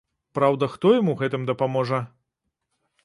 [0.37, 1.99] Праўда, хто ім у гэтым дапаможа?